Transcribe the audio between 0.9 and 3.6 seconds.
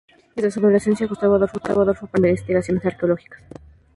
Gustavo Adolfo participó en investigaciones arqueológicas.